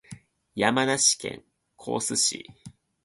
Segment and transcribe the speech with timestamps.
[0.55, 1.43] 山梨県
[1.75, 2.49] 甲州市